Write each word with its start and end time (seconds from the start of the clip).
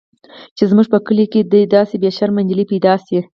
چې 0.57 0.63
زموږ 0.71 0.87
په 0.93 0.99
کلي 1.05 1.25
کښې 1.31 1.41
دې 1.51 1.61
داسې 1.75 1.95
بې 2.01 2.09
شرمه 2.17 2.41
نجلۍ 2.43 2.65
پيدا 2.71 2.93
سي. 3.05 3.17